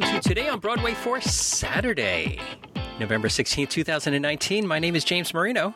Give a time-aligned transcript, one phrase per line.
[0.00, 2.40] welcome to Today on Broadway for Saturday,
[2.98, 4.66] November 16th, 2019.
[4.66, 5.72] My name is James Marino.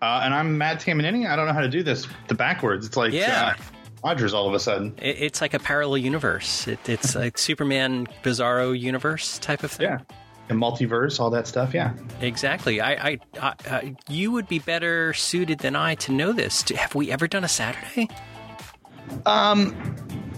[0.00, 1.28] Uh, and I'm Matt Tamanini.
[1.28, 2.86] I don't know how to do this the backwards.
[2.86, 3.54] It's like Yeah.
[3.58, 3.62] uh,
[4.02, 4.94] Rogers all of a sudden.
[5.02, 6.66] It- It's like a parallel universe.
[6.68, 9.88] It, it's like Superman Bizarro universe type of thing.
[9.90, 9.98] Yeah.
[10.46, 11.74] The multiverse, all that stuff.
[11.74, 11.92] Yeah.
[12.22, 12.80] Exactly.
[12.80, 16.66] I, I, I, I, you would be better suited than I to know this.
[16.70, 18.08] Have we ever done a Saturday?
[19.26, 19.76] Um,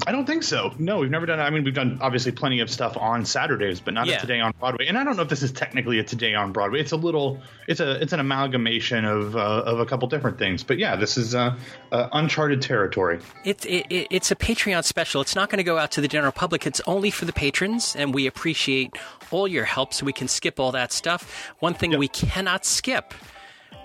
[0.07, 0.73] I don't think so.
[0.79, 1.39] No, we've never done.
[1.41, 4.17] I mean, we've done obviously plenty of stuff on Saturdays, but not Yeah.
[4.17, 4.87] a today on Broadway.
[4.87, 6.81] And I don't know if this is technically a today on Broadway.
[6.81, 7.39] It's a little.
[7.69, 8.01] It's a.
[8.01, 10.63] It's an amalgamation of uh, of a couple different things.
[10.65, 11.55] But yeah, this is uh,
[11.93, 13.21] uh, uncharted territory.
[13.45, 15.21] It, it, it- it's a Patreon special.
[15.21, 16.67] It's not going to go out to the general public.
[16.67, 18.93] It's only for the patrons, and we appreciate
[19.31, 21.53] all your help so we can skip all that stuff.
[21.61, 23.13] One thing we cannot skip,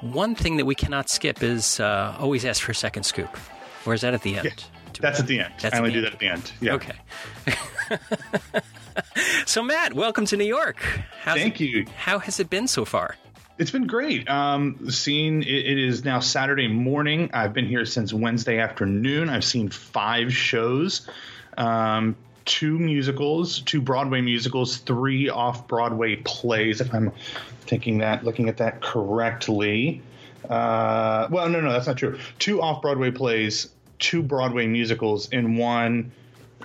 [0.02, 3.38] one thing that we cannot skip is uh, always ask for a second scoop.
[3.86, 4.66] Or is that at the end?
[4.96, 5.54] Do That's we- at the end.
[5.62, 6.52] That's I only do that at the end.
[6.62, 6.74] Yeah.
[6.76, 6.94] Okay.
[9.46, 10.78] so, Matt, welcome to New York.
[11.22, 11.86] How's Thank it- you.
[11.98, 13.16] How has it been so far?
[13.58, 14.30] It's been great.
[14.30, 17.30] Um, seeing it, it is now Saturday morning.
[17.34, 19.30] I've been here since Wednesday afternoon.
[19.30, 21.08] I've seen five shows,
[21.58, 26.82] um, two musicals, two Broadway musicals, three off Broadway plays.
[26.82, 27.12] If I'm
[27.62, 30.02] thinking that, looking at that correctly.
[30.50, 32.20] Uh, well, no, no, that's not true.
[32.40, 36.12] Two off Broadway plays, two Broadway musicals, and one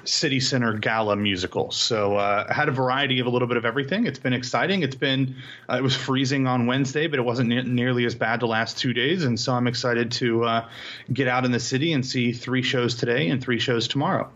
[0.04, 1.70] City Center Gala musical.
[1.70, 4.06] So uh, I had a variety of a little bit of everything.
[4.06, 4.82] It's been exciting.
[4.82, 5.36] It's been
[5.68, 8.78] uh, it was freezing on Wednesday, but it wasn't ne- nearly as bad the last
[8.78, 9.24] two days.
[9.24, 10.68] And so I'm excited to uh,
[11.12, 14.30] get out in the city and see three shows today and three shows tomorrow.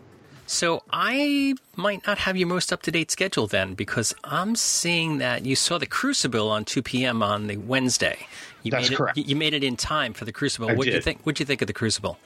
[0.47, 5.17] So I might not have your most up to date schedule then, because I'm seeing
[5.17, 7.23] that you saw the Crucible on 2 p.m.
[7.23, 8.27] on the Wednesday.
[8.63, 9.17] You That's made it, correct.
[9.17, 10.67] You made it in time for the Crucible.
[10.67, 11.03] What do you did.
[11.03, 11.21] think?
[11.23, 12.17] What do you think of the Crucible?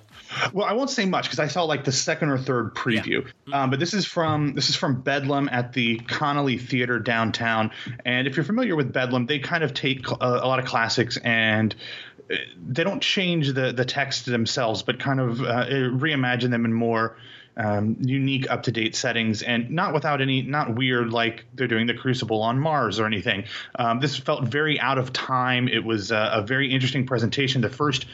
[0.53, 3.27] Well, I won't say much because I saw like the second or third preview.
[3.51, 7.71] Um, but this is from this is from Bedlam at the Connelly Theater downtown.
[8.05, 11.17] And if you're familiar with Bedlam, they kind of take a, a lot of classics
[11.17, 11.75] and uh,
[12.67, 17.17] they don't change the the text themselves, but kind of uh, reimagine them in more.
[17.57, 21.87] Um, unique, up to date settings, and not without any, not weird like they're doing
[21.87, 23.45] the Crucible on Mars or anything.
[23.75, 25.67] Um, this felt very out of time.
[25.67, 27.59] It was uh, a very interesting presentation.
[27.59, 28.05] The first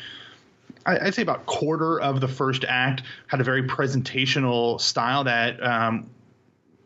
[0.85, 6.09] I'd say about quarter of the first act had a very presentational style that um,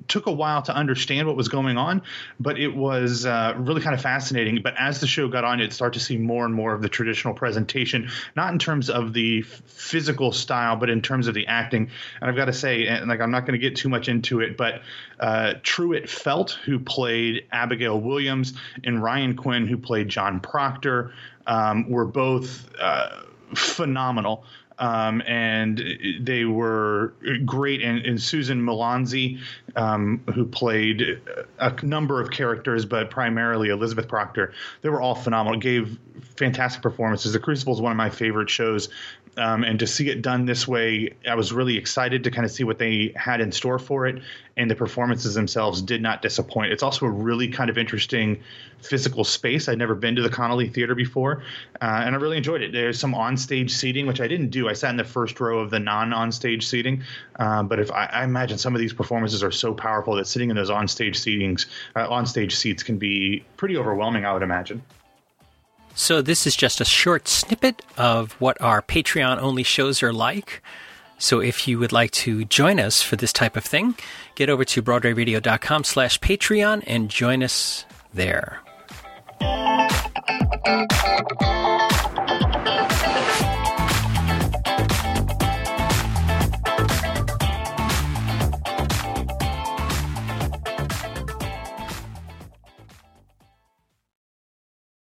[0.09, 2.01] took a while to understand what was going on,
[2.39, 4.61] but it was uh, really kind of fascinating.
[4.61, 6.89] But as the show got on, you'd start to see more and more of the
[6.89, 11.89] traditional presentation, not in terms of the physical style, but in terms of the acting.
[12.19, 14.41] And I've got to say, and like I'm not going to get too much into
[14.41, 14.81] it, but
[15.19, 18.53] uh, Truett Felt, who played Abigail Williams,
[18.83, 21.13] and Ryan Quinn, who played John Proctor,
[21.47, 22.69] um, were both.
[22.79, 23.23] Uh,
[23.55, 24.43] phenomenal.
[24.79, 25.81] Um, and
[26.21, 27.13] they were
[27.45, 27.81] great.
[27.81, 29.39] And, and Susan Millonzi,
[29.75, 31.21] um, who played
[31.59, 35.59] a number of characters, but primarily Elizabeth Proctor, they were all phenomenal.
[35.59, 35.99] Gave
[36.37, 37.33] fantastic performances.
[37.33, 38.89] The Crucible is one of my favorite shows.
[39.37, 42.51] Um, and to see it done this way, I was really excited to kind of
[42.51, 44.21] see what they had in store for it.
[44.57, 46.73] And the performances themselves did not disappoint.
[46.73, 48.41] It's also a really kind of interesting
[48.81, 49.69] physical space.
[49.69, 51.43] I'd never been to the Connelly Theater before,
[51.81, 52.71] uh, and I really enjoyed it.
[52.71, 54.67] There's some onstage seating, which I didn't do.
[54.67, 57.03] I sat in the first row of the non-onstage seating,
[57.37, 60.49] uh, but if I, I imagine some of these performances are so powerful that sitting
[60.49, 61.65] in those onstage seatings,
[61.95, 64.25] uh, onstage seats can be pretty overwhelming.
[64.25, 64.81] I would imagine.
[65.95, 70.61] So this is just a short snippet of what our Patreon only shows are like.
[71.17, 73.95] So if you would like to join us for this type of thing,
[74.35, 78.61] get over to broadwayradio.com slash Patreon and join us there.